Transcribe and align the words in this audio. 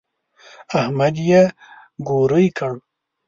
احمد 0.79 1.15
يې 1.29 1.43
ګوړۍ 2.07 2.47
کړ. 2.57 2.73